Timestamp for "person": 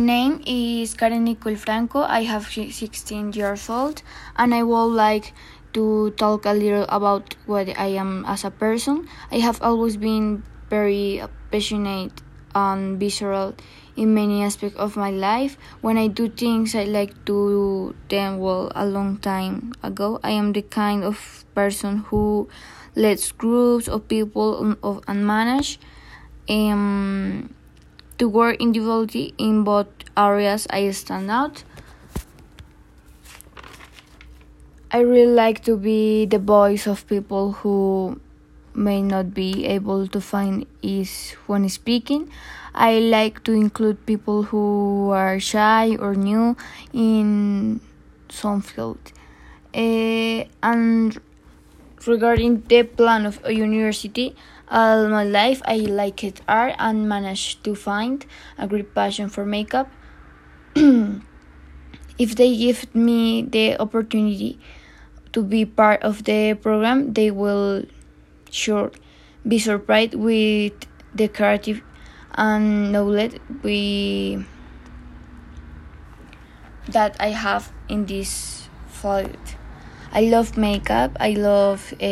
8.50-9.08, 21.54-21.98